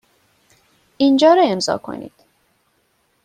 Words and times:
اینجا 0.97 1.33
را 1.33 1.43
امضا 1.45 1.77
کنید. 1.77 2.13